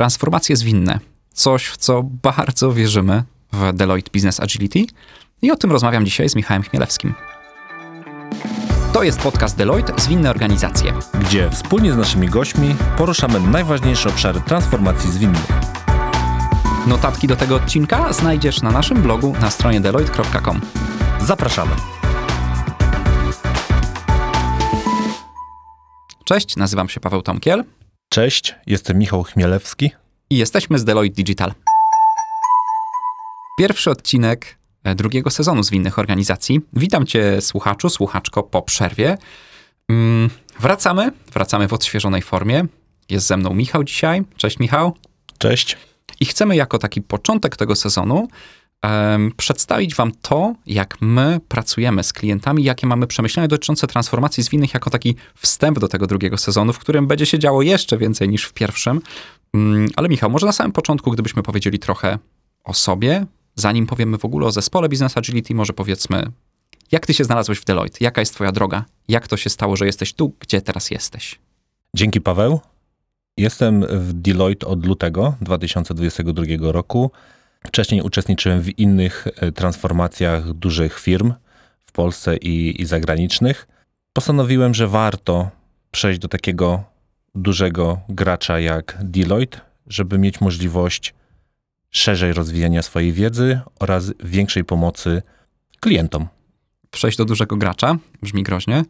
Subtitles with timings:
[0.00, 0.98] transformacje zwinne.
[1.32, 4.84] Coś, w co bardzo wierzymy w Deloitte Business Agility
[5.42, 7.14] i o tym rozmawiam dzisiaj z Michałem Chmielewskim.
[8.92, 15.12] To jest podcast Deloitte Zwinne Organizacje, gdzie wspólnie z naszymi gośćmi poruszamy najważniejsze obszary transformacji
[15.12, 15.46] zwinnych.
[16.86, 20.60] Notatki do tego odcinka znajdziesz na naszym blogu na stronie deloitte.com.
[21.20, 21.72] Zapraszamy.
[26.24, 27.64] Cześć, nazywam się Paweł Tomkiel.
[28.12, 29.90] Cześć, jestem Michał Chmielewski.
[30.30, 31.52] I jesteśmy z Deloitte Digital.
[33.58, 36.60] Pierwszy odcinek e, drugiego sezonu Zwinnych Organizacji.
[36.72, 39.18] Witam cię, słuchaczu, słuchaczko, po przerwie.
[39.88, 42.64] Mm, wracamy, wracamy w odświeżonej formie.
[43.08, 44.22] Jest ze mną Michał dzisiaj.
[44.36, 44.96] Cześć, Michał.
[45.38, 45.76] Cześć.
[46.20, 48.28] I chcemy jako taki początek tego sezonu
[49.36, 54.90] przedstawić Wam to, jak my pracujemy z klientami, jakie mamy przemyślenia dotyczące transformacji zwinnych, jako
[54.90, 58.52] taki wstęp do tego drugiego sezonu, w którym będzie się działo jeszcze więcej niż w
[58.52, 59.00] pierwszym.
[59.54, 62.18] Um, ale Michał, może na samym początku, gdybyśmy powiedzieli trochę
[62.64, 66.32] o sobie, zanim powiemy w ogóle o zespole Business Agility, może powiedzmy,
[66.92, 67.98] jak ty się znalazłeś w Deloitte?
[68.00, 68.84] Jaka jest twoja droga?
[69.08, 71.38] Jak to się stało, że jesteś tu, gdzie teraz jesteś?
[71.94, 72.60] Dzięki Paweł.
[73.36, 77.10] Jestem w Deloitte od lutego 2022 roku.
[77.66, 81.32] Wcześniej uczestniczyłem w innych e, transformacjach dużych firm
[81.86, 83.66] w Polsce i, i zagranicznych.
[84.12, 85.50] Postanowiłem, że warto
[85.90, 86.84] przejść do takiego
[87.34, 91.14] dużego gracza jak Deloitte, żeby mieć możliwość
[91.90, 95.22] szerzej rozwijania swojej wiedzy oraz większej pomocy
[95.80, 96.28] klientom.
[96.90, 98.84] Przejść do dużego gracza brzmi groźnie.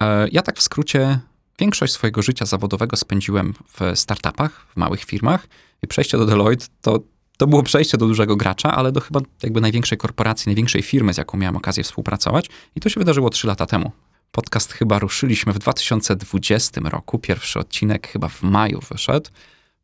[0.00, 1.18] E, ja tak w skrócie
[1.58, 5.46] większość swojego życia zawodowego spędziłem w startupach, w małych firmach
[5.82, 7.00] i przejście do Deloitte to,
[7.36, 11.16] to było przejście do dużego gracza, ale do chyba jakby największej korporacji, największej firmy, z
[11.16, 13.92] jaką miałem okazję współpracować i to się wydarzyło trzy lata temu.
[14.30, 19.30] Podcast chyba ruszyliśmy w 2020 roku, pierwszy odcinek chyba w maju wyszedł.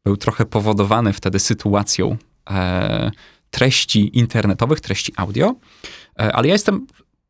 [0.05, 2.17] Był trochę powodowany wtedy sytuacją
[2.51, 3.11] e,
[3.51, 5.55] treści internetowych, treści audio,
[6.19, 6.87] e, ale ja jestem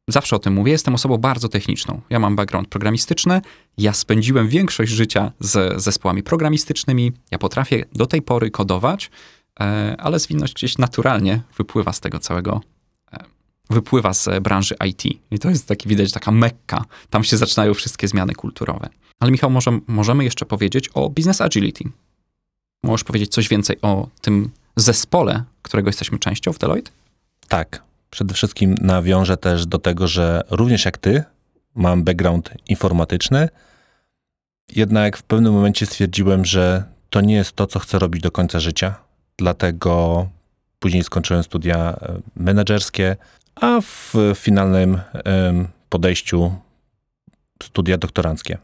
[0.09, 2.01] zawsze o tym mówię, jestem osobą bardzo techniczną.
[2.11, 3.41] Ja mam background programistyczny,
[3.79, 9.11] ja spędziłem większość życia z zespołami programistycznymi, ja potrafię do tej pory kodować,
[9.99, 12.61] ale zwinność gdzieś naturalnie wypływa z tego całego,
[13.13, 13.25] e,
[13.71, 15.05] wypływa z branży IT.
[15.31, 16.85] I to jest taki, widać, taka mekka.
[17.11, 18.89] Tam się zaczynają wszystkie zmiany kulturowe.
[19.21, 21.85] Ale Michał, może, możemy jeszcze powiedzieć o business agility.
[22.85, 26.91] Możesz powiedzieć coś więcej o tym zespole, którego jesteśmy częścią w Deloitte?
[27.49, 31.25] Tak, Przede wszystkim nawiążę też do tego, że również jak ty,
[31.75, 33.49] mam background informatyczny,
[34.73, 38.61] jednak w pewnym momencie stwierdziłem, że to nie jest to, co chcę robić do końca
[38.61, 38.95] życia.
[39.41, 40.29] Dlatego
[40.79, 43.17] później skończyłem studia e, menedżerskie,
[43.55, 45.01] a w finalnym
[45.89, 46.55] podejściu
[47.63, 48.59] studia doktoranckie.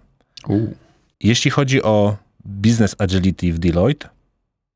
[1.20, 4.08] Jeśli chodzi o business agility w Deloitte,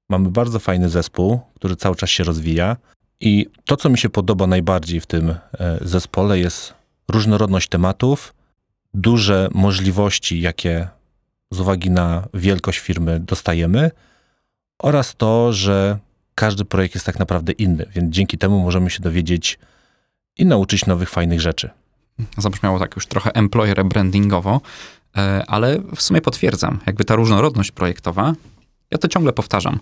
[0.08, 2.76] mamy bardzo fajny zespół, który cały czas się rozwija.
[3.20, 5.36] I to, co mi się podoba najbardziej w tym e,
[5.80, 6.74] zespole, jest
[7.08, 8.34] różnorodność tematów,
[8.94, 10.88] duże możliwości, jakie
[11.50, 13.90] z uwagi na wielkość firmy dostajemy,
[14.82, 15.98] oraz to, że
[16.34, 19.58] każdy projekt jest tak naprawdę inny, więc dzięki temu możemy się dowiedzieć
[20.36, 21.70] i nauczyć nowych, fajnych rzeczy.
[22.38, 24.60] Zabrzmiało tak już trochę employer brandingowo,
[25.16, 28.34] e, ale w sumie potwierdzam, jakby ta różnorodność projektowa,
[28.90, 29.80] ja to ciągle powtarzam.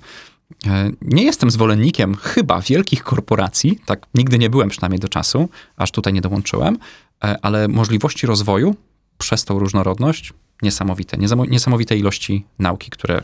[0.67, 5.91] E, nie jestem zwolennikiem chyba wielkich korporacji, tak nigdy nie byłem przynajmniej do czasu, aż
[5.91, 6.79] tutaj nie dołączyłem,
[7.25, 8.77] e, ale możliwości rozwoju
[9.19, 10.33] przez tą różnorodność
[10.63, 11.17] niesamowite.
[11.49, 13.23] Niesamowite ilości nauki, które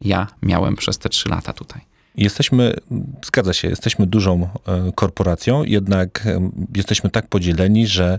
[0.00, 1.80] ja miałem przez te trzy lata tutaj.
[2.14, 2.74] Jesteśmy,
[3.24, 6.28] zgadza się, jesteśmy dużą e, korporacją, jednak
[6.76, 8.18] jesteśmy tak podzieleni, że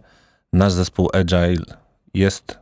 [0.53, 1.65] nasz zespół Agile
[2.13, 2.57] jest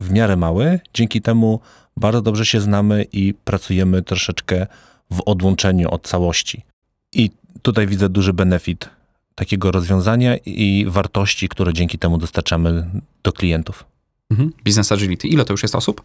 [0.00, 0.80] w miarę mały.
[0.94, 1.60] Dzięki temu
[1.96, 4.66] bardzo dobrze się znamy i pracujemy troszeczkę
[5.10, 6.64] w odłączeniu od całości.
[7.12, 7.30] I
[7.62, 8.88] tutaj widzę duży benefit
[9.34, 12.90] takiego rozwiązania i wartości, które dzięki temu dostarczamy
[13.22, 13.84] do klientów.
[14.30, 14.52] Mhm.
[14.64, 15.28] Business Agility.
[15.28, 16.02] Ile to już jest osób?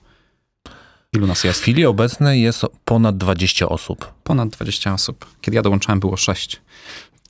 [1.15, 1.59] Ilu nas jest?
[1.59, 4.13] W chwili obecnej jest ponad 20 osób.
[4.23, 5.25] Ponad 20 osób.
[5.41, 6.61] Kiedy ja dołączałem, było 6.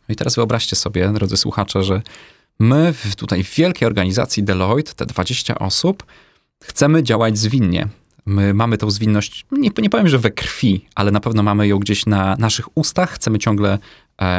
[0.09, 2.01] No I teraz wyobraźcie sobie, drodzy słuchacze, że
[2.59, 6.03] my w, tutaj w wielkiej organizacji Deloitte, te 20 osób,
[6.63, 7.87] chcemy działać zwinnie.
[8.25, 11.79] My mamy tą zwinność, nie, nie powiem, że we krwi, ale na pewno mamy ją
[11.79, 13.11] gdzieś na naszych ustach.
[13.11, 13.79] Chcemy ciągle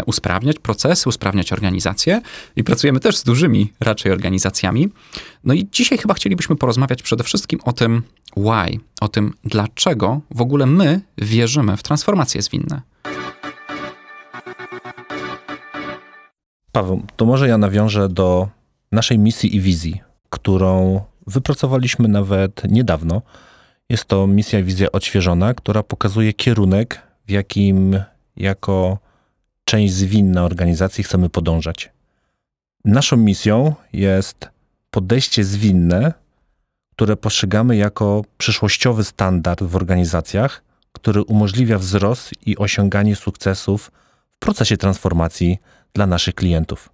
[0.07, 2.21] usprawniać procesy, usprawniać organizacje
[2.57, 4.89] i pracujemy też z dużymi raczej organizacjami.
[5.45, 8.03] No i dzisiaj chyba chcielibyśmy porozmawiać przede wszystkim o tym
[8.37, 12.81] why, o tym dlaczego w ogóle my wierzymy w transformacje zwinne.
[16.73, 18.49] Paweł, to może ja nawiążę do
[18.93, 20.01] naszej misji i wizji,
[20.31, 23.23] którą wypracowaliśmy nawet niedawno
[23.89, 28.01] jest to misja wizja odświeżona, która pokazuje kierunek, w jakim
[28.37, 28.99] jako
[29.69, 31.91] część zwinna organizacji chcemy podążać.
[32.85, 34.49] Naszą misją jest
[34.91, 36.13] podejście zwinne,
[36.93, 43.93] które postrzegamy jako przyszłościowy standard w organizacjach, który umożliwia wzrost i osiąganie sukcesów
[44.37, 45.59] w procesie transformacji
[45.93, 46.91] dla naszych klientów.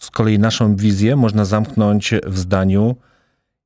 [0.00, 2.96] Z kolei naszą wizję można zamknąć w zdaniu: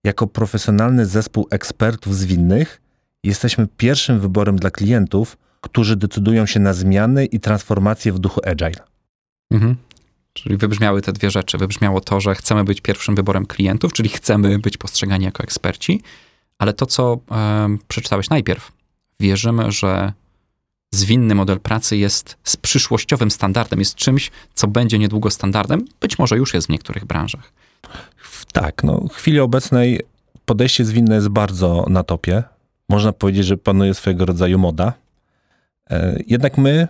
[0.04, 2.80] jako profesjonalny zespół ekspertów zwinnych,
[3.24, 8.84] jesteśmy pierwszym wyborem dla klientów, którzy decydują się na zmiany i transformacje w duchu agile.
[9.50, 9.76] Mhm.
[10.32, 11.58] Czyli wybrzmiały te dwie rzeczy.
[11.58, 16.02] Wybrzmiało to, że chcemy być pierwszym wyborem klientów, czyli chcemy być postrzegani jako eksperci,
[16.58, 18.72] ale to, co e, przeczytałeś najpierw,
[19.20, 20.12] wierzymy, że
[20.94, 26.36] zwinny model pracy jest z przyszłościowym standardem, jest czymś, co będzie niedługo standardem, być może
[26.36, 27.52] już jest w niektórych branżach.
[28.52, 30.00] Tak, no w chwili obecnej
[30.44, 32.42] podejście zwinne jest bardzo na topie.
[32.88, 34.92] Można powiedzieć, że panuje swojego rodzaju moda.
[35.90, 36.88] E, jednak my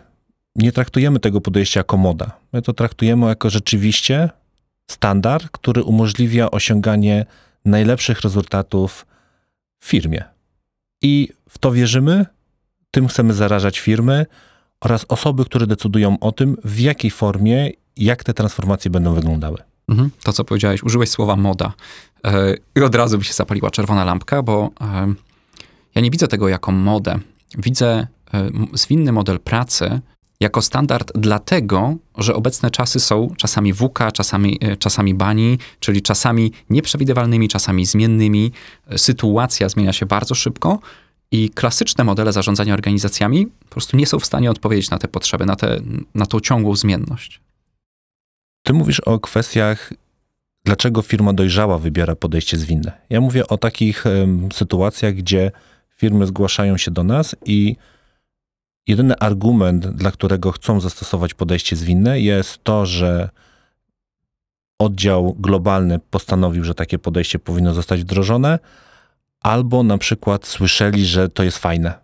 [0.57, 2.31] nie traktujemy tego podejścia jako moda.
[2.53, 4.31] My to traktujemy jako rzeczywiście
[4.91, 7.27] standard, który umożliwia osiąganie
[7.65, 9.07] najlepszych rezultatów
[9.79, 10.25] w firmie.
[11.03, 12.27] I w to wierzymy,
[12.91, 14.27] tym chcemy zarażać firmy
[14.81, 19.59] oraz osoby, które decydują o tym, w jakiej formie, jak te transformacje będą wyglądały.
[19.89, 20.11] Mhm.
[20.23, 21.73] To, co powiedziałeś, użyłeś słowa moda.
[22.25, 25.15] E, I od razu mi się zapaliła czerwona lampka, bo e,
[25.95, 27.19] ja nie widzę tego jako modę.
[27.59, 28.07] Widzę
[28.73, 30.01] zwinny model pracy
[30.41, 37.49] jako standard dlatego, że obecne czasy są czasami WUKA, czasami, czasami bani, czyli czasami nieprzewidywalnymi,
[37.49, 38.53] czasami zmiennymi.
[38.97, 40.79] Sytuacja zmienia się bardzo szybko
[41.31, 45.47] i klasyczne modele zarządzania organizacjami po prostu nie są w stanie odpowiedzieć na te potrzeby,
[45.47, 45.81] na, te,
[46.15, 47.41] na tą ciągłą zmienność.
[48.63, 49.93] Ty mówisz o kwestiach,
[50.65, 52.93] dlaczego firma dojrzała wybiera podejście zwinne.
[53.11, 55.53] Ja mówię o takich um, sytuacjach, gdzie
[55.97, 57.77] firmy zgłaszają się do nas i
[58.87, 63.29] jedyny argument, dla którego chcą zastosować podejście zwinne, jest to, że
[64.79, 68.59] oddział globalny postanowił, że takie podejście powinno zostać wdrożone,
[69.43, 71.95] albo na przykład słyszeli, że to jest fajne.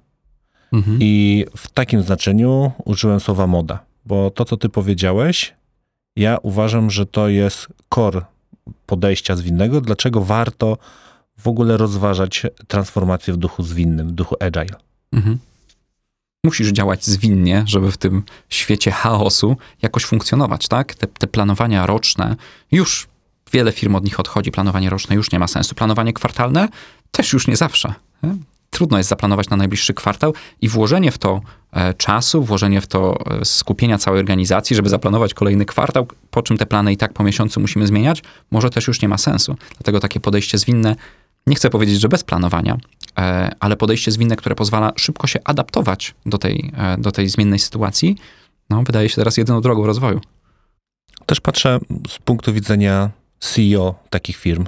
[0.73, 0.99] Mhm.
[1.00, 5.55] I w takim znaczeniu użyłem słowa moda, bo to, co ty powiedziałeś,
[6.17, 8.23] ja uważam, że to jest core
[8.87, 10.78] podejścia zwinnego, dlaczego warto
[11.38, 14.78] w ogóle rozważać transformację w duchu zwinnym, w duchu agile.
[15.12, 15.38] Mhm.
[16.44, 20.94] Musisz działać zwinnie, żeby w tym świecie chaosu jakoś funkcjonować, tak?
[20.94, 22.36] Te, te planowania roczne,
[22.72, 23.08] już
[23.52, 25.74] wiele firm od nich odchodzi, planowanie roczne już nie ma sensu.
[25.74, 26.68] Planowanie kwartalne
[27.10, 27.94] też już nie zawsze.
[28.22, 28.34] Nie?
[28.72, 31.40] trudno jest zaplanować na najbliższy kwartał i włożenie w to
[31.72, 36.58] e, czasu, włożenie w to e, skupienia całej organizacji, żeby zaplanować kolejny kwartał, po czym
[36.58, 39.56] te plany i tak po miesiącu musimy zmieniać, może też już nie ma sensu.
[39.70, 40.96] Dlatego takie podejście zwinne,
[41.46, 42.78] nie chcę powiedzieć, że bez planowania,
[43.18, 48.16] e, ale podejście zwinne, które pozwala szybko się adaptować do tej, do tej zmiennej sytuacji,
[48.70, 50.20] no, wydaje się teraz jedyną drogą rozwoju.
[51.26, 51.78] Też patrzę
[52.08, 53.10] z punktu widzenia
[53.40, 54.64] CEO takich firm,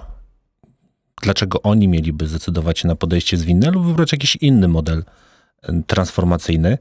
[1.23, 5.05] dlaczego oni mieliby zdecydować się na podejście zwinne lub wybrać jakiś inny model
[5.87, 6.79] transformacyjny.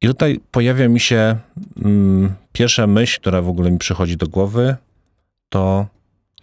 [0.00, 1.38] I tutaj pojawia mi się
[1.84, 4.76] mm, pierwsza myśl, która w ogóle mi przychodzi do głowy,
[5.48, 5.86] to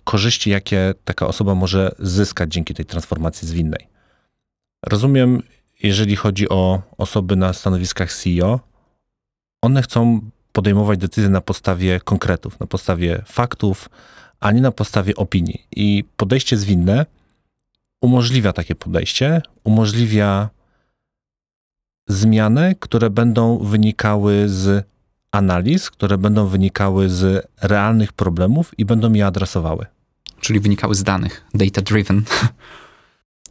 [0.08, 3.88] korzyści, jakie taka osoba może zyskać dzięki tej transformacji zwinnej.
[4.86, 5.44] Rozumiem,
[5.84, 8.60] jeżeli chodzi o osoby na stanowiskach CEO,
[9.62, 10.22] one chcą
[10.52, 13.90] podejmować decyzje na podstawie konkretów, na podstawie faktów,
[14.40, 15.68] a nie na podstawie opinii.
[15.76, 17.06] I podejście zwinne
[18.02, 20.50] umożliwia takie podejście, umożliwia
[22.08, 24.88] zmiany, które będą wynikały z
[25.32, 29.86] analiz, które będą wynikały z realnych problemów i będą je adresowały.
[30.42, 32.24] Czyli wynikały z danych, data driven.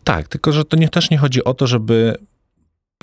[0.04, 2.16] Tak, tylko że to nie, też nie chodzi o to, żeby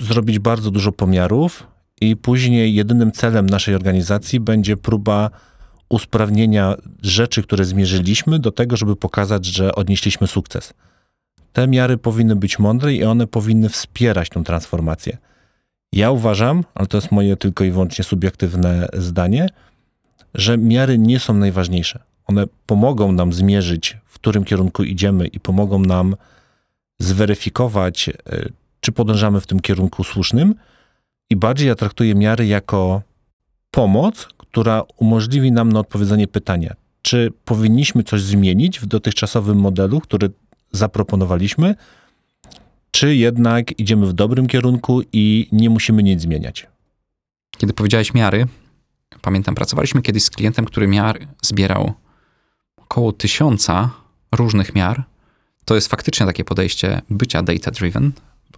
[0.00, 1.66] zrobić bardzo dużo pomiarów
[2.00, 5.30] i później jedynym celem naszej organizacji będzie próba
[5.88, 10.74] usprawnienia rzeczy, które zmierzyliśmy, do tego, żeby pokazać, że odnieśliśmy sukces.
[11.52, 15.18] Te miary powinny być mądre i one powinny wspierać tą transformację.
[15.92, 19.48] Ja uważam, ale to jest moje tylko i wyłącznie subiektywne zdanie,
[20.34, 22.02] że miary nie są najważniejsze.
[22.26, 26.16] One pomogą nam zmierzyć, w którym kierunku idziemy i pomogą nam
[26.98, 28.12] zweryfikować, e,
[28.80, 30.54] czy podążamy w tym kierunku słusznym.
[31.30, 33.02] I bardziej ja traktuję miary jako
[33.70, 40.30] pomoc, która umożliwi nam na odpowiedzenie pytania, czy powinniśmy coś zmienić w dotychczasowym modelu, który
[40.72, 41.74] zaproponowaliśmy,
[42.90, 46.66] czy jednak idziemy w dobrym kierunku i nie musimy nic zmieniać.
[47.56, 48.46] Kiedy powiedziałeś miary,
[49.22, 51.92] pamiętam, pracowaliśmy kiedyś z klientem, który miar zbierał
[52.84, 53.90] około tysiąca
[54.32, 55.04] różnych miar.
[55.64, 58.10] To jest faktycznie takie podejście bycia data-driven,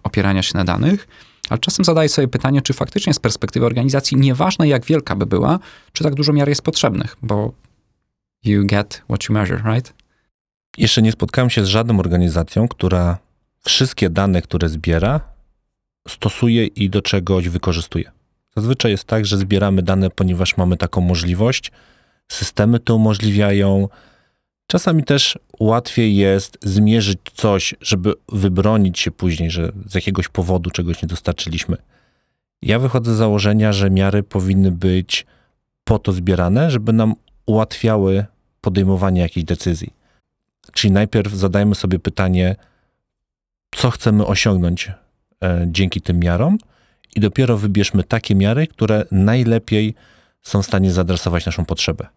[0.03, 1.07] opierania się na danych.
[1.49, 5.59] Ale czasem zadaję sobie pytanie, czy faktycznie z perspektywy organizacji, nieważne jak wielka by była,
[5.93, 7.53] czy tak dużo miar jest potrzebnych, bo
[8.43, 9.93] you get what you measure, right?
[10.77, 13.17] Jeszcze nie spotkałem się z żadną organizacją, która
[13.63, 15.21] wszystkie dane, które zbiera,
[16.07, 18.11] stosuje i do czegoś wykorzystuje.
[18.55, 21.71] Zazwyczaj jest tak, że zbieramy dane, ponieważ mamy taką możliwość,
[22.31, 23.89] systemy to umożliwiają.
[24.67, 31.01] Czasami też łatwiej jest zmierzyć coś, żeby wybronić się później, że z jakiegoś powodu czegoś
[31.01, 31.77] nie dostarczyliśmy.
[32.61, 35.25] Ja wychodzę z założenia, że miary powinny być
[35.83, 38.25] po to zbierane, żeby nam ułatwiały
[38.61, 39.93] podejmowanie jakichś decyzji.
[40.73, 42.55] Czyli najpierw zadajmy sobie pytanie,
[43.75, 44.91] co chcemy osiągnąć
[45.43, 46.57] e, dzięki tym miarom,
[47.15, 49.95] i dopiero wybierzmy takie miary, które najlepiej
[50.41, 52.07] są w stanie zaadresować naszą potrzebę.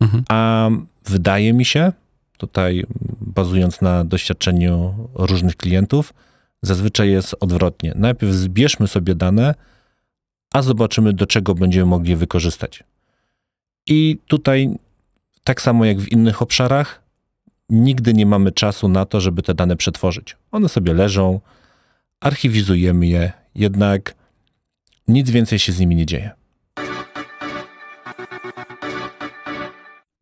[0.00, 0.24] Mhm.
[0.28, 0.70] A
[1.04, 1.92] wydaje mi się,
[2.38, 2.84] tutaj
[3.20, 6.14] bazując na doświadczeniu różnych klientów,
[6.62, 7.92] zazwyczaj jest odwrotnie.
[7.96, 9.54] Najpierw zbierzmy sobie dane,
[10.52, 12.84] a zobaczymy, do czego będziemy mogli wykorzystać.
[13.86, 14.70] I tutaj,
[15.44, 17.02] tak samo jak w innych obszarach,
[17.70, 20.36] nigdy nie mamy czasu na to, żeby te dane przetworzyć.
[20.52, 21.40] One sobie leżą,
[22.20, 24.14] archiwizujemy je, jednak
[25.08, 26.30] nic więcej się z nimi nie dzieje.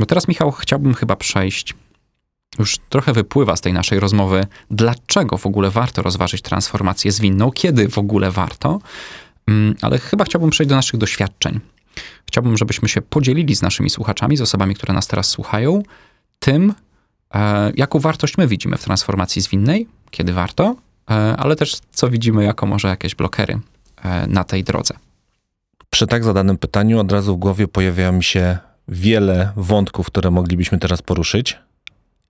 [0.01, 1.75] Bo teraz, Michał, chciałbym chyba przejść,
[2.59, 7.89] już trochę wypływa z tej naszej rozmowy, dlaczego w ogóle warto rozważyć transformację zwinną, kiedy
[7.89, 8.81] w ogóle warto,
[9.47, 11.61] Mm, ale chyba chciałbym przejść do naszych doświadczeń.
[12.27, 15.83] Chciałbym, żebyśmy się podzielili z naszymi słuchaczami, z osobami, które nas teraz słuchają,
[16.39, 16.75] tym,
[17.35, 20.77] e, jaką wartość my widzimy w transformacji zwinnej, kiedy warto,
[21.11, 23.61] e, ale też co widzimy jako może jakieś blokery
[24.03, 24.95] e, na tej drodze.
[25.91, 28.59] Przy tak zadanym pytaniu od razu w głowie pojawia mi się
[28.89, 31.59] wiele wątków, które moglibyśmy teraz poruszyć.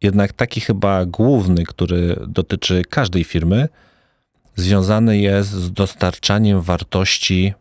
[0.02, 3.68] Jednak taki chyba główny, który dotyczy każdej firmy,
[4.56, 7.54] związany jest z dostarczaniem wartości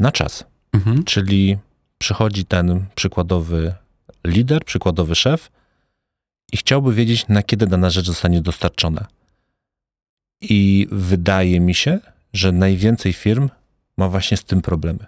[0.00, 0.44] na czas.
[0.72, 1.04] Mhm.
[1.04, 1.58] Czyli
[1.98, 3.74] przychodzi ten przykładowy
[4.24, 5.50] lider, przykładowy szef
[6.52, 9.06] i chciałby wiedzieć, na kiedy dana rzecz zostanie dostarczona.
[10.40, 11.98] I wydaje mi się,
[12.32, 13.48] że najwięcej firm
[13.96, 15.06] ma właśnie z tym problemy.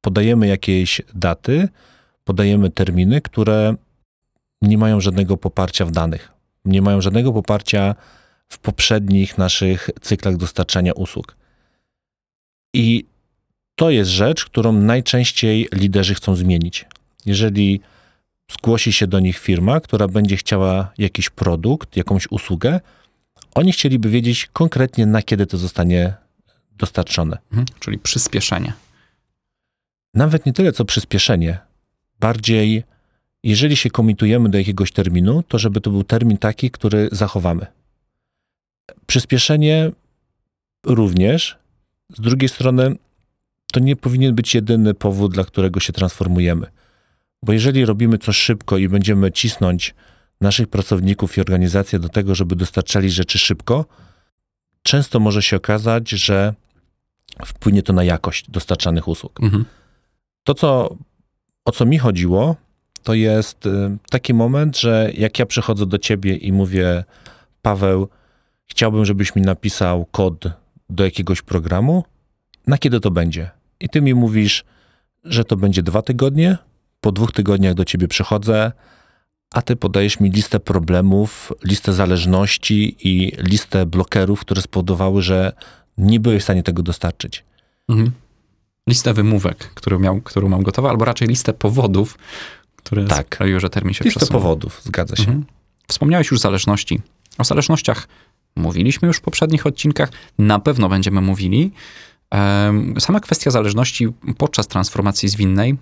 [0.00, 1.68] Podajemy jakieś daty,
[2.24, 3.74] podajemy terminy, które
[4.62, 6.32] nie mają żadnego poparcia w danych,
[6.64, 7.94] nie mają żadnego poparcia
[8.48, 11.36] w poprzednich naszych cyklach dostarczania usług.
[12.74, 13.04] I
[13.74, 16.86] to jest rzecz, którą najczęściej liderzy chcą zmienić.
[17.26, 17.80] Jeżeli
[18.50, 22.80] zgłosi się do nich firma, która będzie chciała jakiś produkt, jakąś usługę,
[23.54, 26.14] oni chcieliby wiedzieć konkretnie, na kiedy to zostanie
[26.72, 27.38] dostarczone.
[27.50, 27.66] Mhm.
[27.80, 28.72] Czyli przyspieszenie.
[30.14, 31.58] Nawet nie tyle co przyspieszenie,
[32.20, 32.84] bardziej
[33.44, 37.66] jeżeli się komitujemy do jakiegoś terminu, to żeby to był termin taki, który zachowamy.
[39.06, 39.92] Przyspieszenie
[40.86, 41.58] również,
[42.16, 42.96] z drugiej strony,
[43.72, 46.66] to nie powinien być jedyny powód, dla którego się transformujemy.
[47.42, 49.94] Bo jeżeli robimy coś szybko i będziemy cisnąć
[50.40, 53.84] naszych pracowników i organizacje do tego, żeby dostarczali rzeczy szybko,
[54.82, 56.54] często może się okazać, że
[57.46, 59.40] wpłynie to na jakość dostarczanych usług.
[59.42, 59.64] Mhm.
[60.44, 60.96] To, co,
[61.64, 62.56] o co mi chodziło,
[63.02, 63.70] to jest y,
[64.10, 67.04] taki moment, że jak ja przychodzę do ciebie i mówię,
[67.62, 68.08] Paweł,
[68.66, 70.44] chciałbym, żebyś mi napisał kod
[70.90, 72.04] do jakiegoś programu,
[72.66, 73.50] na kiedy to będzie?
[73.80, 74.64] I ty mi mówisz,
[75.24, 76.58] że to będzie dwa tygodnie,
[77.00, 78.72] po dwóch tygodniach do ciebie przychodzę,
[79.54, 85.52] a ty podajesz mi listę problemów, listę zależności i listę blokerów, które spowodowały, że
[85.98, 87.44] nie byłeś w stanie tego dostarczyć.
[87.88, 88.12] Mhm.
[88.88, 92.18] Listę wymówek, którą, miał, którą mam gotową, albo raczej listę powodów,
[92.76, 93.26] które Tak.
[93.34, 94.42] sprawiły, że termin się Listę przesunął.
[94.42, 95.22] powodów, zgadza się.
[95.22, 95.44] Mhm.
[95.88, 97.00] Wspomniałeś już zależności.
[97.38, 98.08] O zależnościach
[98.56, 101.70] mówiliśmy już w poprzednich odcinkach, na pewno będziemy mówili.
[102.98, 105.76] Sama kwestia zależności podczas transformacji zwinnej,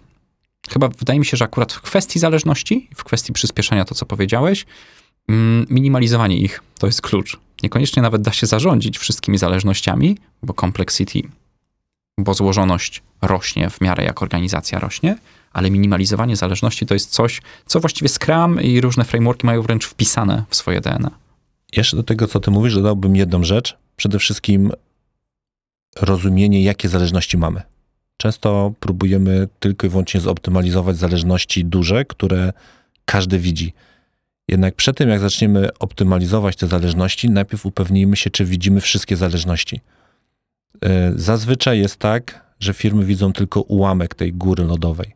[0.71, 4.66] chyba wydaje mi się, że akurat w kwestii zależności, w kwestii przyspieszenia, to co powiedziałeś,
[5.28, 7.38] mm, minimalizowanie ich to jest klucz.
[7.62, 11.21] Niekoniecznie nawet da się zarządzić wszystkimi zależnościami, bo complexity,
[12.19, 15.16] bo złożoność rośnie w miarę jak organizacja rośnie,
[15.52, 20.45] ale minimalizowanie zależności to jest coś, co właściwie Scrum i różne frameworki mają wręcz wpisane
[20.49, 21.11] w swoje DNA.
[21.76, 23.76] Jeszcze do tego, co ty mówisz, dodałbym jedną rzecz.
[23.97, 24.73] Przede wszystkim
[26.00, 27.62] rozumienie, jakie zależności mamy.
[28.16, 32.52] Często próbujemy tylko i wyłącznie zoptymalizować zależności duże, które
[33.04, 33.73] każdy widzi.
[34.49, 39.81] Jednak przed tym, jak zaczniemy optymalizować te zależności, najpierw upewnijmy się, czy widzimy wszystkie zależności.
[40.83, 45.15] Yy, Zazwyczaj jest tak, że firmy widzą tylko ułamek tej góry lodowej.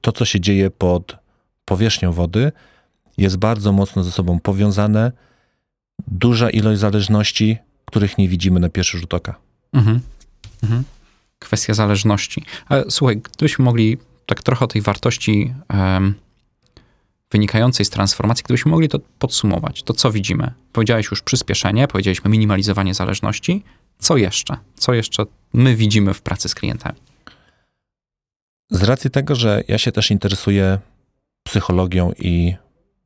[0.00, 1.16] To, co się dzieje pod
[1.64, 2.52] powierzchnią wody,
[3.18, 5.12] jest bardzo mocno ze sobą powiązane.
[6.06, 9.34] Duża ilość zależności, których nie widzimy na pierwszy rzut oka.
[9.72, 10.00] Mhm.
[10.62, 10.84] Mhm.
[11.38, 12.44] Kwestia zależności.
[12.68, 16.14] Ale słuchaj, gdybyśmy mogli tak trochę o tej wartości em,
[17.30, 20.52] wynikającej z transformacji, gdybyśmy mogli to podsumować, to co widzimy?
[20.72, 23.62] Powiedziałeś już przyspieszenie, powiedzieliśmy minimalizowanie zależności.
[23.98, 24.56] Co jeszcze?
[24.74, 26.98] Co jeszcze my widzimy w pracy z klientami?
[28.70, 30.78] Z racji tego, że ja się też interesuję
[31.42, 32.54] psychologią i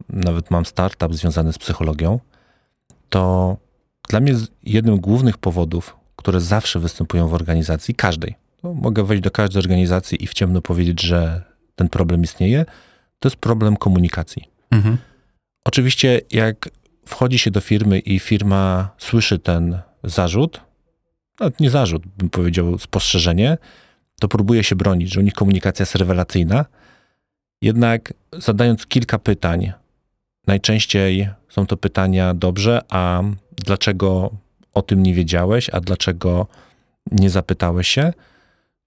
[0.09, 2.21] nawet mam startup związany z psychologią,
[3.09, 3.57] to
[4.09, 9.23] dla mnie jednym z głównych powodów, które zawsze występują w organizacji, każdej, no, mogę wejść
[9.23, 11.42] do każdej organizacji i w ciemno powiedzieć, że
[11.75, 12.64] ten problem istnieje,
[13.18, 14.50] to jest problem komunikacji.
[14.71, 14.99] Mhm.
[15.64, 16.68] Oczywiście, jak
[17.07, 20.61] wchodzi się do firmy i firma słyszy ten zarzut,
[21.40, 23.59] nawet nie zarzut, bym powiedział spostrzeżenie,
[24.21, 26.64] to próbuje się bronić, że u nich komunikacja jest rewelacyjna.
[27.62, 29.73] Jednak zadając kilka pytań,
[30.47, 33.23] najczęściej są to pytania dobrze, a
[33.57, 34.30] dlaczego
[34.75, 36.47] o tym nie wiedziałeś, a dlaczego
[37.12, 38.12] nie zapytałeś się,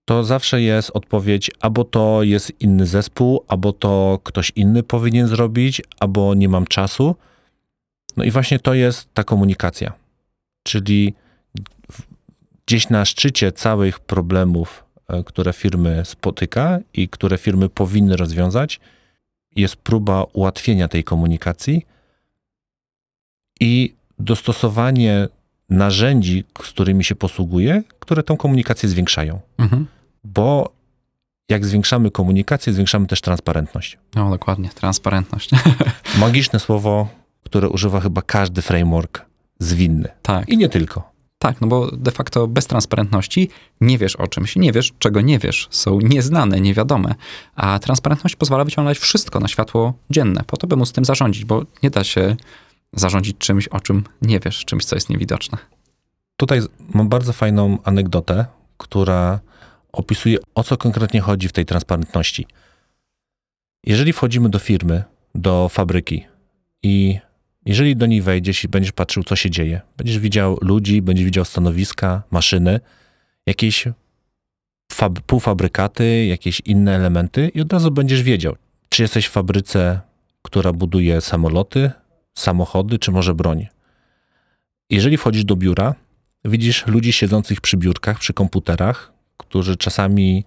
[0.06, 5.82] to zawsze jest odpowiedź, albo to jest inny zespół, albo to ktoś inny powinien zrobić,
[6.00, 7.16] albo nie mam czasu.
[8.18, 9.94] No i właśnie to jest ta komunikacja.
[10.64, 11.14] Czyli
[12.66, 18.80] gdzieś na szczycie całych problemów, e, które firmy spotyka i które firmy powinny rozwiązać,
[19.56, 21.86] jest próba ułatwienia tej komunikacji
[23.60, 25.28] i dostosowanie
[25.70, 29.88] narzędzi, z którymi się posługuje, które tą komunikację zwiększają Mhm.
[30.24, 30.74] bo
[31.50, 33.98] jak zwiększamy komunikację, zwiększamy też transparentność.
[34.16, 35.50] No dokładnie, transparentność.
[36.18, 37.08] Magiczne słowo,
[37.44, 39.26] które używa chyba każdy framework
[39.60, 40.10] zwinny.
[40.22, 40.50] tak.
[40.50, 41.11] I nie tylko.
[41.42, 43.50] Tak, no bo de facto bez transparentności
[43.82, 47.16] nie wiesz o czymś, nie wiesz czego nie wiesz, są nieznane, niewiadome,
[47.56, 51.66] a transparentność pozwala wyciągnąć wszystko na światło dzienne, po to by móc tym zarządzić, bo
[51.84, 52.36] nie da się
[52.94, 55.58] zarządzić czymś, o czym nie wiesz, czymś, co jest niewidoczne.
[56.38, 56.62] Tutaj
[56.94, 58.46] mam bardzo fajną anegdotę,
[58.78, 59.40] która
[59.92, 62.48] opisuje, o co konkretnie chodzi w tej transparentności.
[63.84, 65.04] Jeżeli wchodzimy do firmy,
[65.36, 66.26] do fabryki
[66.84, 67.20] i
[67.66, 71.46] jeżeli do niej wejdziesz i będziesz patrzył, co się dzieje, będziesz widział ludzi, będziesz widział
[71.46, 72.80] stanowiska, maszyny,
[73.46, 73.88] jakieś
[74.94, 78.56] fab- półfabrykaty, jakieś inne elementy i od razu będziesz wiedział,
[78.90, 80.02] czy jesteś w fabryce,
[80.42, 81.92] która buduje samoloty,
[82.38, 83.68] samochody, czy może broń.
[84.90, 85.96] Jeżeli wchodzisz do biura,
[86.46, 90.46] widzisz ludzi siedzących przy biurkach, przy komputerach, którzy czasami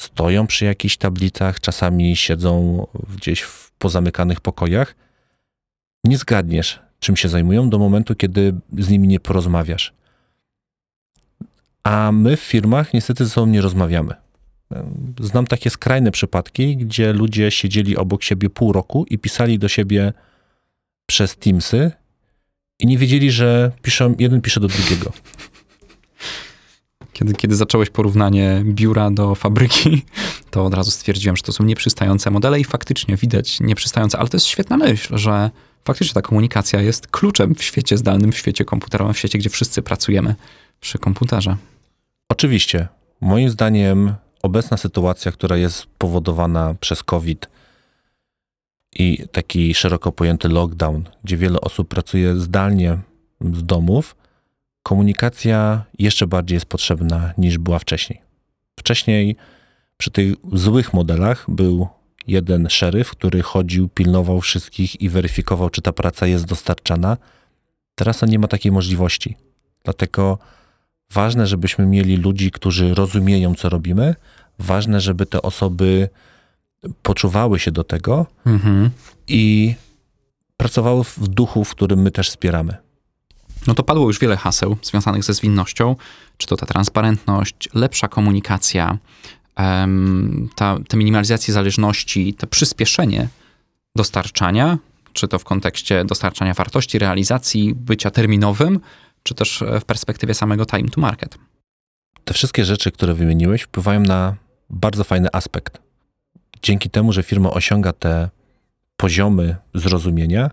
[0.00, 2.86] stoją przy jakichś tablicach, czasami siedzą
[3.16, 4.94] gdzieś w pozamykanych pokojach.
[6.04, 9.92] Nie zgadniesz, czym się zajmują do momentu, kiedy z nimi nie porozmawiasz.
[11.84, 14.14] A my w firmach niestety ze sobą nie rozmawiamy.
[15.20, 20.12] Znam takie skrajne przypadki, gdzie ludzie siedzieli obok siebie pół roku i pisali do siebie
[21.06, 21.92] przez Teamsy
[22.78, 25.12] i nie wiedzieli, że piszą, jeden pisze do drugiego.
[27.12, 30.04] Kiedy, kiedy zacząłeś porównanie biura do fabryki,
[30.50, 34.36] to od razu stwierdziłem, że to są nieprzystające modele i faktycznie widać nieprzystające, ale to
[34.36, 35.50] jest świetna myśl, że
[35.84, 39.82] faktycznie ta komunikacja jest kluczem w świecie zdalnym, w świecie komputerowym, w świecie, gdzie wszyscy
[39.82, 40.34] pracujemy
[40.80, 41.56] przy komputerze.
[42.28, 42.88] Oczywiście,
[43.20, 47.46] moim zdaniem obecna sytuacja, która jest powodowana przez COVID
[48.96, 52.98] i taki szeroko pojęty lockdown, gdzie wiele osób pracuje zdalnie
[53.40, 54.16] z domów,
[54.82, 58.20] komunikacja jeszcze bardziej jest potrzebna niż była wcześniej.
[58.78, 59.36] Wcześniej
[59.96, 61.88] przy tych złych modelach był
[62.26, 67.16] jeden szeryf, który chodził, pilnował wszystkich i weryfikował, czy ta praca jest dostarczana.
[67.94, 69.36] Teraz on nie ma takiej możliwości.
[69.84, 70.38] Dlatego
[71.12, 74.14] ważne, żebyśmy mieli ludzi, którzy rozumieją, co robimy.
[74.58, 76.08] Ważne, żeby te osoby
[77.02, 78.90] poczuwały się do tego Mhm.
[79.28, 79.74] i
[80.56, 82.76] pracowały w duchu, w którym my też wspieramy.
[83.66, 85.96] No to padło już wiele haseł związanych ze zwinnością,
[86.36, 88.98] czy to ta transparentność, lepsza komunikacja,
[90.54, 93.28] ta, ta minimalizacja zależności, to przyspieszenie
[93.96, 94.78] dostarczania,
[95.12, 98.80] czy to w kontekście dostarczania wartości, realizacji, bycia terminowym,
[99.22, 101.38] czy też e, w perspektywie samego time to market.
[102.24, 104.36] Te wszystkie rzeczy, które wymieniłeś, wpływają na
[104.70, 105.78] bardzo fajny aspekt.
[106.62, 108.28] Dzięki temu, że firma osiąga te
[108.96, 110.50] poziomy zrozumienia,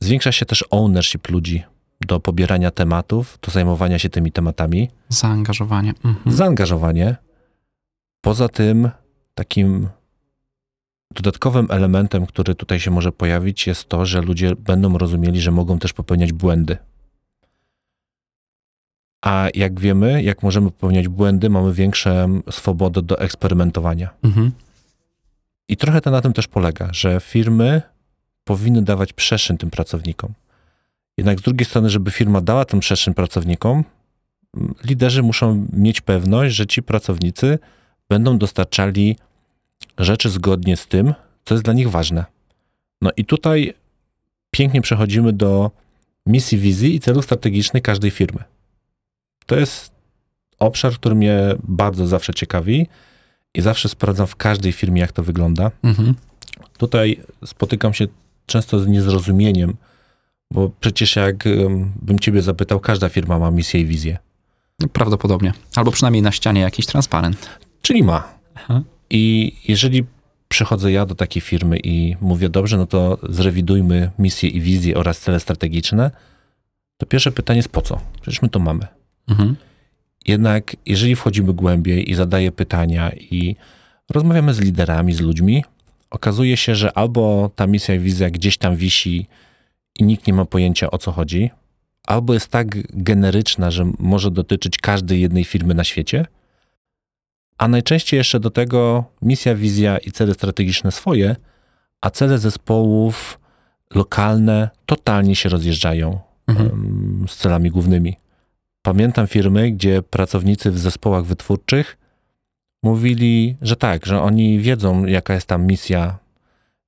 [0.00, 1.64] zwiększa się też ownership ludzi
[2.00, 4.90] do pobierania tematów, do zajmowania się tymi tematami.
[5.08, 5.94] Zaangażowanie.
[6.04, 6.36] Mhm.
[6.36, 7.16] zaangażowanie.
[8.26, 8.90] Poza tym,
[9.34, 9.88] takim
[11.14, 15.78] dodatkowym elementem, który tutaj się może pojawić, jest to, że ludzie będą rozumieli, że mogą
[15.78, 16.76] też popełniać błędy.
[19.24, 24.10] A jak wiemy, jak możemy popełniać błędy, mamy większą swobodę do eksperymentowania.
[24.24, 24.52] Mhm.
[25.68, 27.82] I trochę to na tym też polega, że firmy
[28.44, 30.32] powinny dawać przestrzeń tym pracownikom.
[31.16, 33.84] Jednak z drugiej strony, żeby firma dała tę przestrzeń pracownikom,
[34.84, 37.58] liderzy muszą mieć pewność, że ci pracownicy
[38.08, 39.16] będą dostarczali
[39.98, 41.14] rzeczy zgodnie z tym,
[41.44, 42.24] co jest dla nich ważne.
[43.02, 43.74] No i tutaj
[44.50, 45.70] pięknie przechodzimy do
[46.26, 48.44] misji, wizji i celów strategicznych każdej firmy.
[49.46, 49.90] To jest
[50.58, 52.86] obszar, który mnie bardzo zawsze ciekawi
[53.54, 55.70] i zawsze sprawdzam w każdej firmie, jak to wygląda.
[55.82, 56.14] Mhm.
[56.78, 58.06] Tutaj spotykam się
[58.46, 59.76] często z niezrozumieniem,
[60.50, 64.18] bo przecież jak ym, bym ciebie zapytał, każda firma ma misję i wizję.
[64.92, 65.52] Prawdopodobnie.
[65.76, 67.48] Albo przynajmniej na ścianie jakiś transparent.
[67.86, 68.28] Czyli ma.
[68.54, 68.82] Aha.
[69.10, 70.04] I jeżeli
[70.48, 75.20] przychodzę ja do takiej firmy i mówię, dobrze, no to zrewidujmy misję i wizję oraz
[75.20, 76.10] cele strategiczne,
[76.96, 78.00] to pierwsze pytanie jest po co?
[78.20, 78.86] Przecież my to mamy.
[79.28, 79.56] Mhm.
[80.26, 83.56] Jednak jeżeli wchodzimy głębiej i zadaję pytania i
[84.10, 85.64] rozmawiamy z liderami, z ludźmi,
[86.10, 89.26] okazuje się, że albo ta misja i wizja gdzieś tam wisi
[89.98, 91.50] i nikt nie ma pojęcia o co chodzi,
[92.06, 96.26] albo jest tak generyczna, że może dotyczyć każdej jednej firmy na świecie,
[97.58, 101.36] a najczęściej jeszcze do tego misja, wizja i cele strategiczne swoje,
[102.00, 103.40] a cele zespołów
[103.94, 107.24] lokalne totalnie się rozjeżdżają Mhm.
[107.28, 108.16] z celami głównymi.
[108.82, 111.98] Pamiętam firmy, gdzie pracownicy w zespołach wytwórczych
[112.82, 116.18] mówili, że tak, że oni wiedzą, jaka jest tam misja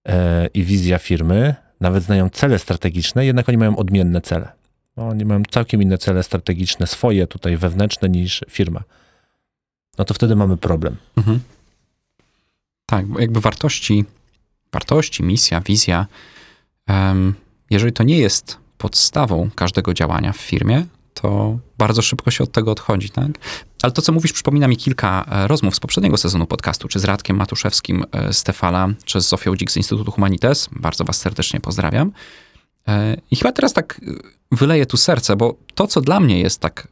[0.08, 4.52] e, i wizja firmy, nawet znają cele strategiczne, jednak oni mają odmienne cele.
[4.96, 8.82] No, Oni mają całkiem inne cele strategiczne, swoje tutaj wewnętrzne niż firma.
[9.98, 10.96] No to wtedy mamy problem.
[11.16, 11.40] Mhm.
[12.86, 14.04] Tak, bo jakby wartości,
[14.72, 16.06] wartości, misja, wizja,
[16.86, 17.34] em,
[17.70, 22.70] jeżeli to nie jest podstawą każdego działania w firmie, to bardzo szybko się od tego
[22.70, 23.28] odchodzi, tak?
[23.82, 27.04] Ale to, co mówisz, przypomina mi kilka e, rozmów z poprzedniego sezonu podcastu, czy z
[27.04, 30.68] Radkiem Matuszewskim e, z Tefala, czy z Zofią Dzik z Instytutu Humanites.
[30.72, 32.12] Bardzo was serdecznie pozdrawiam.
[32.88, 34.00] E, I chyba teraz tak
[34.52, 36.88] wyleję tu serce, bo to, co dla mnie jest tak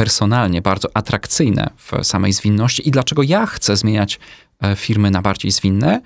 [0.00, 2.88] personalnie bardzo atrakcyjne w samej zwinności.
[2.88, 4.20] I dlaczego ja chcę zmieniać
[4.62, 6.00] e, firmy na bardziej zwinne,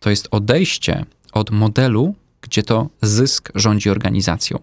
[0.00, 4.58] to jest odejście od modelu, gdzie to zysk rządzi organizacją.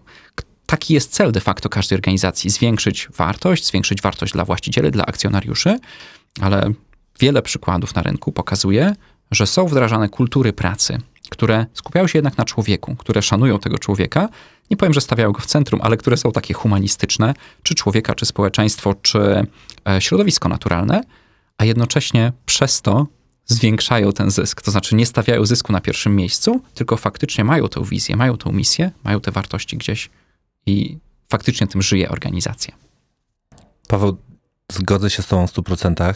[0.66, 5.78] Taki jest cel de facto każdej organizacji: zwiększyć wartość, zwiększyć wartość dla właścicieli, dla akcjonariuszy,
[6.40, 6.72] ale
[7.20, 8.94] wiele przykładów na rynku pokazuje,
[9.30, 10.98] że są wdrażane kultury pracy,
[11.30, 14.28] które skupiają się jednak na człowieku, które szanują tego człowieka.
[14.70, 18.26] Nie powiem, że stawiają go w centrum, ale które są takie humanistyczne, czy człowieka, czy
[18.26, 19.46] społeczeństwo, czy
[19.88, 21.00] e, środowisko naturalne,
[21.58, 23.06] a jednocześnie przez to
[23.46, 24.62] zwiększają ten zysk.
[24.62, 28.52] To znaczy nie stawiają zysku na pierwszym miejscu, tylko faktycznie mają tę wizję, mają tę
[28.52, 30.10] misję, mają te wartości gdzieś
[30.66, 32.74] i faktycznie tym żyje organizacja.
[33.88, 34.16] Paweł,
[34.72, 36.14] zgodzę się z Tobą w 100%.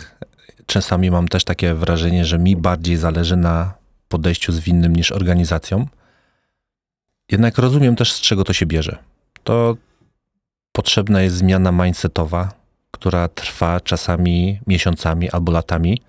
[0.67, 3.80] Czasami mam też takie wrażenie, że mi bardziej zależy na
[4.11, 5.87] podejściu zwinnym niż organizacjom.
[7.31, 8.99] Jednak rozumiem też, z czego to się bierze.
[9.45, 9.77] To
[10.73, 12.53] potrzebna jest zmiana mindsetowa,
[12.91, 16.03] która trwa czasami miesiącami albo latami,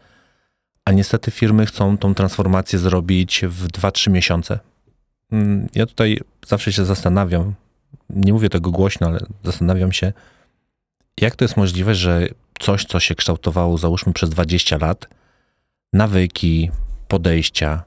[0.86, 4.60] a niestety firmy chcą tą transformację zrobić w 2-3 miesiące.
[5.32, 7.54] Mm, Ja tutaj zawsze się zastanawiam,
[8.10, 10.14] nie mówię tego głośno, ale zastanawiam się,
[11.18, 12.28] jak to jest możliwe, że
[12.60, 15.08] coś, co się kształtowało, załóżmy przez 20 lat,
[15.94, 16.72] nawyki,
[17.08, 17.84] podejścia,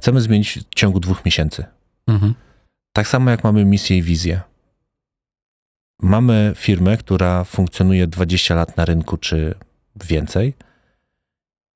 [0.00, 1.64] chcemy zmienić w ciągu dwóch miesięcy.
[2.06, 2.34] Mhm.
[2.92, 4.40] Tak samo jak mamy misję i wizję.
[6.02, 9.54] Mamy firmę, która funkcjonuje 20 lat na rynku czy
[10.08, 10.54] więcej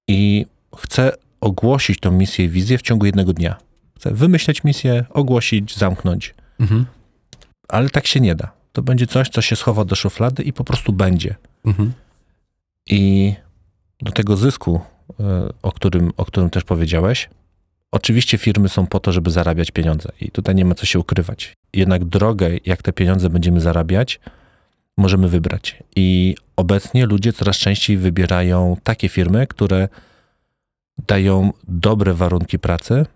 [0.09, 3.57] i chce ogłosić tą misję i wizję w ciągu jednego dnia.
[3.97, 6.87] Chce wymyśleć misję, ogłosić, zamknąć, Mhm.
[7.69, 8.53] ale tak się nie da.
[8.73, 11.35] To będzie coś, co się schowa do szuflady i po prostu będzie.
[11.65, 11.93] Mhm.
[12.87, 13.35] I
[14.01, 14.81] do tego zysku,
[15.21, 17.31] e, o którym, o którym też powiedziałeś,
[17.93, 21.53] oczywiście firmy są po to, żeby zarabiać pieniądze i tutaj nie ma co się ukrywać.
[21.73, 24.21] Jednak drogę, jak te pieniądze będziemy zarabiać,
[24.97, 25.83] możemy wybrać.
[25.97, 29.89] I obecnie ludzie coraz częściej wybierają takie firmy, które
[31.07, 33.07] dają dobre warunki pracy,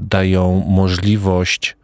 [0.00, 1.76] dają możliwość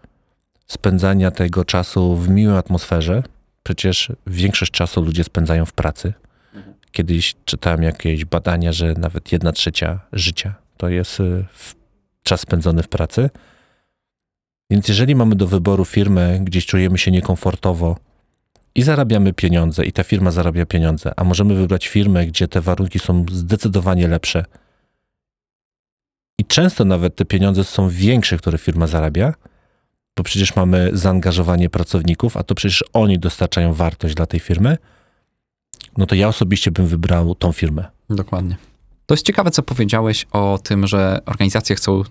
[0.66, 3.22] spędzania tego czasu w miłej atmosferze.
[3.62, 6.12] Przecież większość czasu ludzie spędzają w pracy.
[6.92, 11.74] Kiedyś czytałem jakieś badania, że nawet jedna trzecia życia to jest y, w-
[12.28, 13.30] czas spędzony w pracy.
[14.70, 17.96] Więc jeżeli mamy do wyboru firmę, gdzieś czujemy się niekomfortowo
[18.74, 22.98] i zarabiamy pieniądze, i ta firma zarabia pieniądze, a możemy wybrać firmę, gdzie te warunki
[22.98, 24.44] są zdecydowanie lepsze
[26.38, 29.34] i często nawet te pieniądze są większe, które firma zarabia,
[30.16, 34.78] bo przecież mamy zaangażowanie pracowników, a to przecież oni dostarczają wartość dla tej firmy,
[35.96, 37.84] no to ja osobiście bym wybrał tą firmę.
[38.10, 38.56] Dokładnie.
[39.06, 42.02] To jest ciekawe, co powiedziałeś o tym, że organizacje chcą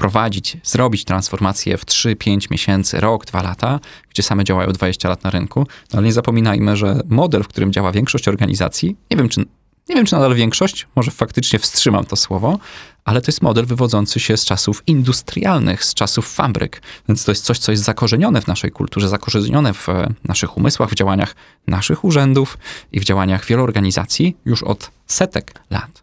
[0.00, 5.30] wprowadzić, zrobić transformację w 3-5 miesięcy, rok, 2 lata, gdzie same działają 20 lat na
[5.30, 5.60] rynku.
[5.60, 9.40] No ale nie zapominajmy, że model, w którym działa większość organizacji, nie wiem czy,
[9.88, 12.58] nie wiem czy nadal większość, może faktycznie wstrzymam to słowo,
[13.04, 16.82] ale to jest model wywodzący się z czasów industrialnych, z czasów fabryk.
[17.08, 20.90] Więc to jest coś, co jest zakorzenione w naszej kulturze, zakorzenione w e, naszych umysłach,
[20.90, 21.34] w działaniach
[21.66, 22.58] naszych urzędów
[22.92, 26.02] i w działaniach wielu organizacji już od setek lat.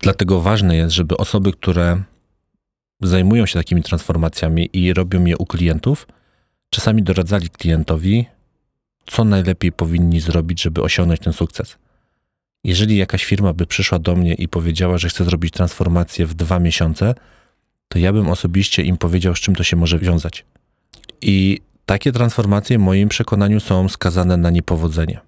[0.00, 2.02] Dlatego ważne jest, żeby osoby, które
[3.02, 6.06] zajmują się takimi transformacjami i robią je u klientów,
[6.70, 8.26] czasami doradzali klientowi,
[9.06, 11.78] co najlepiej powinni zrobić, żeby osiągnąć ten sukces.
[12.64, 16.58] Jeżeli jakaś firma by przyszła do mnie i powiedziała, że chce zrobić transformację w dwa
[16.58, 17.14] miesiące,
[17.88, 20.44] to ja bym osobiście im powiedział, z czym to się może wiązać.
[21.22, 25.20] I takie transformacje, w moim przekonaniu, są skazane na niepowodzenie.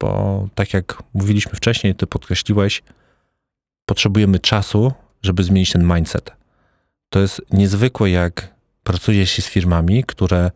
[0.00, 2.82] Bo tak jak mówiliśmy wcześniej, ty podkreśliłeś,
[3.86, 6.39] potrzebujemy czasu, żeby zmienić ten mindset.
[7.10, 10.50] To jest niezwykłe, jak pracuje się z firmami, które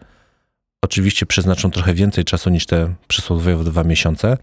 [0.82, 4.36] oczywiście przeznaczą trochę więcej czasu niż te przysłowiowe dwa miesiące,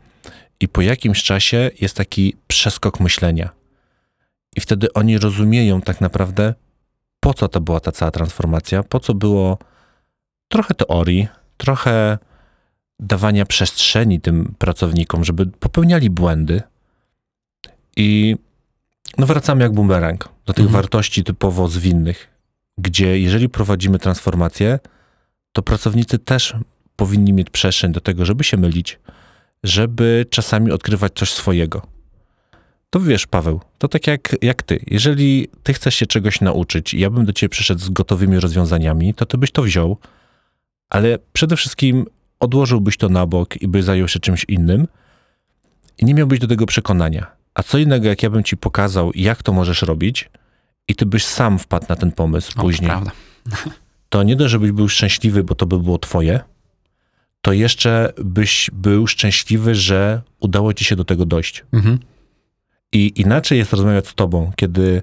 [0.61, 3.49] i po jakimś czasie jest taki przeskok myślenia.
[4.55, 6.53] I wtedy oni rozumieją tak naprawdę,
[7.19, 9.57] po co to była ta cała transformacja, po co było
[10.47, 12.17] trochę teorii, trochę
[12.99, 16.61] dawania przestrzeni tym pracownikom, żeby popełniali błędy.
[17.97, 18.35] I
[19.17, 20.81] no wracamy jak bumerang do tych Mhm.
[20.81, 22.29] wartości typowo zwinnych,
[22.77, 24.79] gdzie jeżeli prowadzimy transformację,
[25.53, 26.55] to pracownicy też
[26.95, 28.99] powinni mieć przestrzeń do tego, żeby się mylić,
[29.63, 31.81] żeby czasami odkrywać coś swojego.
[32.89, 34.79] To wiesz, Paweł, to tak jak, jak ty.
[34.87, 39.13] Jeżeli ty chcesz się czegoś nauczyć i ja bym do ciebie przyszedł z gotowymi rozwiązaniami,
[39.13, 39.97] to ty byś to wziął,
[40.89, 42.05] ale przede wszystkim
[42.39, 44.87] odłożyłbyś to na bok i byś zajął się czymś innym
[45.97, 47.40] i nie miałbyś do tego przekonania.
[47.53, 50.29] A co innego, jak ja bym ci pokazał, jak to możesz robić
[50.87, 53.11] i ty byś sam wpadł na ten pomysł O, to później prawda.
[54.09, 56.39] to nie dość, żebyś był szczęśliwy, bo to by było twoje,
[57.41, 61.63] to jeszcze byś był szczęśliwy, że udało ci się do tego dojść.
[61.73, 61.99] Mhm.
[62.91, 65.01] I inaczej jest rozmawiać z tobą, kiedy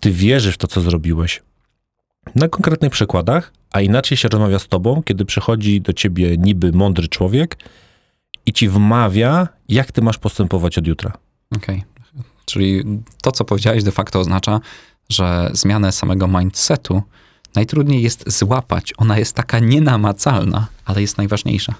[0.00, 1.42] ty wierzysz w to, co zrobiłeś,
[2.34, 7.08] na konkretnych przykładach, a inaczej się rozmawia z tobą, kiedy przychodzi do ciebie niby mądry
[7.08, 7.56] człowiek
[8.46, 11.12] i ci wmawia, jak ty masz postępować od jutra.
[11.56, 11.84] Okej.
[12.44, 12.84] Czyli
[13.22, 14.60] to, co powiedziałeś, de facto oznacza,
[15.08, 17.02] że zmianę samego mindsetu
[17.54, 18.92] najtrudniej jest złapać.
[18.96, 21.74] Ona jest taka nienamacalna, ale jest najważniejsza.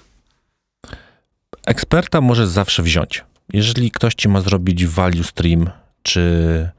[1.65, 3.23] Eksperta możesz zawsze wziąć.
[3.53, 5.69] Jeżeli ktoś ci ma zrobić value stream
[6.03, 6.69] czy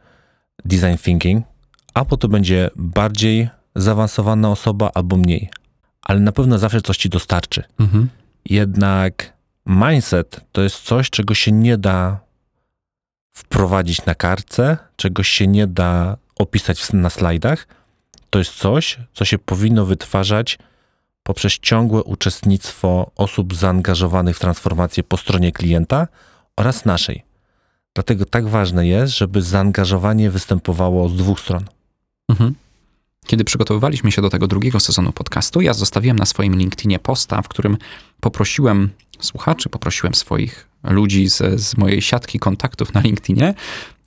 [0.64, 1.46] design thinking,
[1.94, 5.50] albo to będzie bardziej zaawansowana osoba, albo mniej.
[6.02, 7.62] Ale na pewno zawsze coś ci dostarczy.
[7.80, 8.08] Mhm.
[8.44, 9.32] Jednak
[9.66, 12.20] mindset to jest coś, czego się nie da
[13.36, 17.66] wprowadzić na kartce, czegoś się nie da opisać na slajdach.
[18.30, 20.58] To jest coś, co się powinno wytwarzać
[21.22, 26.08] poprzez ciągłe uczestnictwo osób zaangażowanych w transformację po stronie klienta
[26.56, 27.24] oraz naszej.
[27.94, 31.64] Dlatego tak ważne jest, żeby zaangażowanie występowało z dwóch stron.
[32.28, 32.54] Mhm.
[33.26, 37.48] Kiedy przygotowywaliśmy się do tego drugiego sezonu podcastu, ja zostawiłem na swoim LinkedInie posta, w
[37.48, 37.76] którym
[38.20, 43.54] poprosiłem słuchaczy, poprosiłem swoich ludzi z, mojej siatki kontaktów na LinkedInie,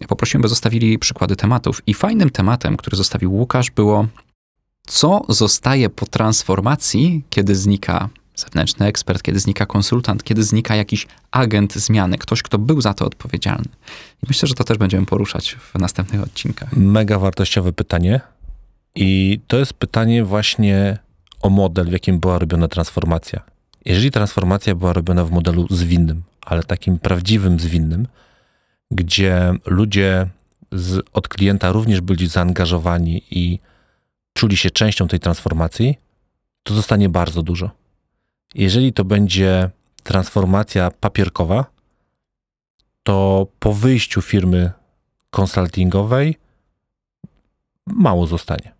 [0.08, 1.82] poprosiłem, by zostawili przykłady tematów.
[1.88, 4.08] I fajnym tematem, który zostawił Łukasz, było
[4.88, 11.74] co zostaje po transformacji, kiedy znika zewnętrzny ekspert, kiedy znika konsultant, kiedy znika jakiś agent
[11.74, 13.70] zmiany, ktoś, kto był za to odpowiedzialny.
[14.24, 16.78] I myślę, że to też będziemy poruszać w następnych odcinkach.
[16.78, 18.22] Mega wartościowe pytanie.
[18.96, 20.98] I to jest pytanie właśnie
[21.42, 23.40] o model, w jakim była robiona transformacja.
[23.86, 28.08] Jeżeli transformacja była robiona w modelu zwinnym, ale takim prawdziwym zwinnym,
[28.92, 30.30] gdzie ludzie
[30.72, 33.60] z, od klienta również byli zaangażowani i
[34.34, 35.98] czuli się częścią tej transformacji,
[36.64, 37.70] to zostanie bardzo dużo.
[38.56, 39.70] Jeżeli to będzie
[40.04, 41.66] transformacja papierkowa,
[43.04, 44.72] to po wyjściu firmy
[45.30, 46.38] konsultingowej
[47.86, 48.74] mało zostanie.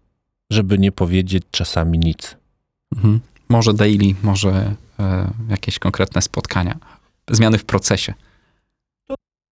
[0.50, 2.38] Żeby nie powiedzieć czasami nic.
[2.96, 3.20] Mhm.
[3.50, 6.80] Może daily, może e, jakieś konkretne spotkania.
[7.30, 8.14] Zmiany w procesie.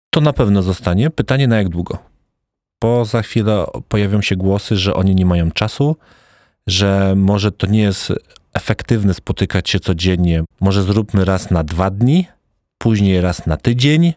[0.09, 1.09] To na pewno zostanie.
[1.09, 1.97] Pytanie na jak długo?
[2.81, 5.95] Bo za chwilę pojawią się głosy, że oni nie mają czasu,
[6.67, 8.13] że może to nie jest
[8.53, 10.43] efektywne spotykać się codziennie.
[10.59, 12.27] Może zróbmy raz na dwa dni,
[12.77, 14.13] później raz na tydzień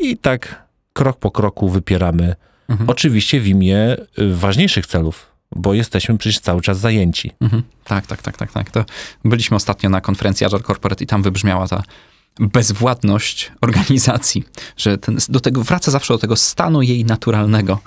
[0.00, 2.34] i tak krok po kroku wypieramy.
[2.68, 2.90] Mhm.
[2.90, 7.32] Oczywiście w imię y, ważniejszych celów, bo jesteśmy przecież cały czas zajęci.
[7.40, 7.62] Mhm.
[7.84, 8.70] Tak, tak, tak, tak, tak.
[8.70, 8.84] To
[9.24, 11.82] byliśmy ostatnio na konferencji Agile Corporate i tam wybrzmiała ta
[12.40, 14.44] bezwładność organizacji,
[14.76, 17.80] że ten, do tego wraca zawsze do tego stanu jej naturalnego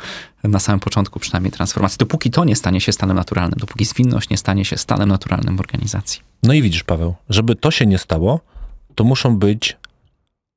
[0.44, 1.98] na samym początku przynajmniej transformacji.
[1.98, 5.60] Dopóki to nie stanie się stanem naturalnym, dopóki zwinność nie stanie się stanem naturalnym w
[5.60, 6.22] organizacji.
[6.44, 8.40] No i widzisz, Paweł, żeby to się nie stało,
[8.96, 9.78] to muszą być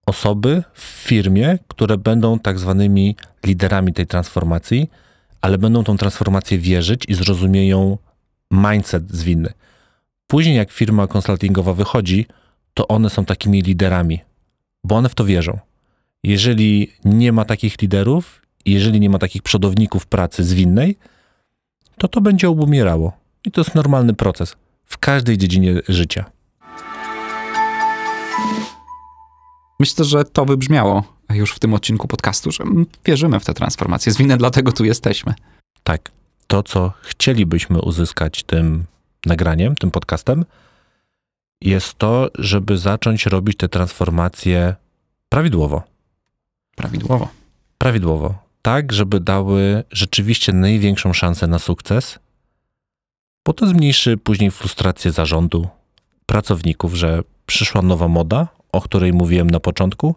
[0.06, 4.90] osoby w firmie, które będą tak zwanymi liderami tej transformacji,
[5.40, 7.98] ale będą tą transformację wierzyć i zrozumieją
[8.50, 9.52] mindset zwinny.
[10.26, 12.26] Później, jak firma konsultingowa wychodzi,
[12.74, 14.20] to one są takimi liderami,
[14.84, 15.58] bo one w to wierzą.
[16.22, 20.96] Jeżeli nie ma takich liderów, jeżeli nie ma takich przodowników pracy zwinnej,
[21.98, 23.12] to to będzie obumierało.
[23.44, 26.24] I to jest normalny proces w każdej dziedzinie życia.
[29.80, 32.64] Myślę, że to wybrzmiało już w tym odcinku podcastu, że
[33.04, 34.12] wierzymy w tę transformację.
[34.12, 35.34] Zwinne, dlatego tu jesteśmy.
[35.82, 36.10] Tak,
[36.46, 38.84] to co chcielibyśmy uzyskać tym
[39.26, 40.44] nagraniem, tym podcastem,
[41.60, 44.74] jest to, żeby zacząć robić te transformacje
[45.28, 45.82] prawidłowo.
[46.76, 47.28] Prawidłowo.
[47.78, 48.38] Prawidłowo.
[48.62, 52.18] Tak, żeby dały rzeczywiście największą szansę na sukces,
[53.44, 55.68] bo to zmniejszy później frustrację zarządu,
[56.26, 60.14] pracowników, że przyszła nowa moda, o której mówiłem na początku.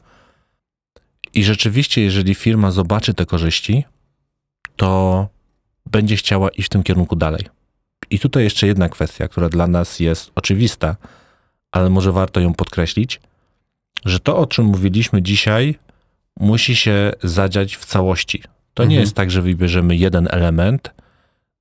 [1.33, 3.83] I rzeczywiście, jeżeli firma zobaczy te korzyści,
[4.75, 5.27] to
[5.85, 7.45] będzie chciała iść w tym kierunku dalej.
[8.09, 10.95] I tutaj jeszcze jedna kwestia, która dla nas jest oczywista,
[11.73, 13.21] ale może warto ją podkreślić,
[14.05, 15.75] że to, o czym mówiliśmy dzisiaj,
[16.39, 18.43] musi się zadziać w całości.
[18.73, 19.01] To nie Mhm.
[19.01, 20.91] jest tak, że wybierzemy jeden element,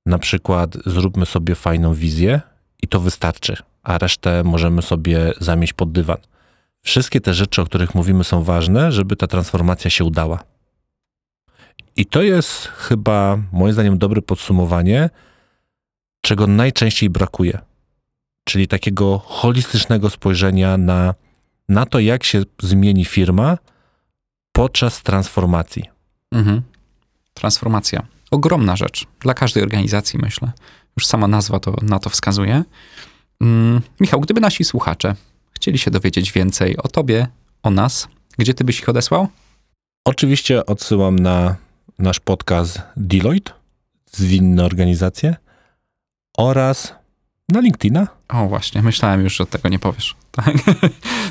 [0.05, 2.41] na przykład zróbmy sobie fajną wizję
[2.83, 6.17] i to wystarczy, a resztę możemy sobie zamieść pod dywan.
[6.81, 10.43] Wszystkie te rzeczy, o których mówimy, są ważne, żeby ta transformacja się udała.
[11.95, 15.09] I to jest chyba, moim zdaniem, dobre podsumowanie,
[16.21, 17.59] czego najczęściej brakuje.
[18.43, 21.13] Czyli takiego holistycznego spojrzenia na,
[21.69, 23.57] na to, jak się zmieni firma
[24.51, 25.83] podczas transformacji.
[26.31, 26.61] Mhm.
[27.33, 28.05] Transformacja.
[28.31, 29.05] Ogromna rzecz.
[29.19, 30.51] Dla każdej organizacji, myślę.
[30.97, 32.63] Już sama nazwa to na to wskazuje.
[33.41, 35.15] Mm, Michał, gdyby nasi słuchacze
[35.63, 37.27] chcieli się dowiedzieć więcej o tobie,
[37.63, 39.27] o nas, gdzie ty byś ich odesłał?
[40.05, 41.55] Oczywiście odsyłam na
[41.99, 43.51] nasz podcast Deloitte,
[44.11, 45.35] zwinne organizacje,
[46.37, 46.95] oraz
[47.49, 48.07] na LinkedIna.
[48.29, 50.15] O, właśnie, myślałem już, że tego nie powiesz.
[50.31, 50.55] Tak,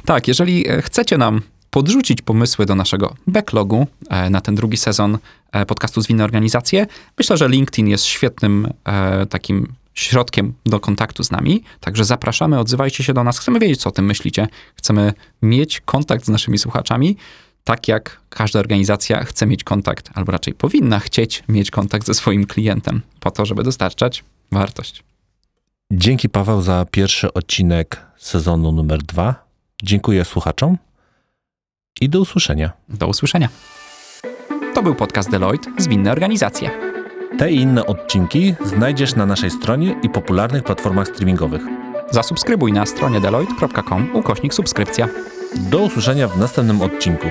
[0.05, 5.18] tak jeżeli e, chcecie nam podrzucić pomysły do naszego backlogu e, na ten drugi sezon
[5.53, 6.87] e, podcastu Zwinne Organizacje,
[7.18, 8.68] myślę, że LinkedIn jest świetnym
[9.31, 11.62] takim środkiem do kontaktu z nami.
[11.81, 13.38] Także zapraszamy, odzywajcie się do nas.
[13.38, 14.48] Chcemy wiedzieć, co o tym myślicie.
[14.75, 17.16] Chcemy mieć kontakt z naszymi słuchaczami,
[17.64, 22.46] tak jak każda organizacja chce mieć kontakt, albo raczej powinna chcieć mieć kontakt ze swoim
[22.46, 25.12] klientem, po to, żeby dostarczać wartość.
[25.95, 29.35] Dzięki Paweł za pierwszy odcinek sezonu numer dwa.
[29.83, 30.79] Dziękuję słuchaczom
[32.01, 32.73] i do usłyszenia.
[32.89, 33.49] Do usłyszenia.
[34.75, 36.71] To był podcast Deloitte Zwinne Organizacje.
[37.39, 41.63] Te i inne odcinki znajdziesz na naszej stronie i popularnych platformach streamingowych.
[42.11, 45.09] Zasubskrybuj na stronie deloitte.com ukośnik subskrypcja.
[45.57, 47.27] Do usłyszenia w następnym odcinku.